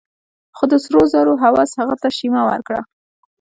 [0.57, 2.81] خو د سرو زرو هوس هغه ته شيمه ورکړه.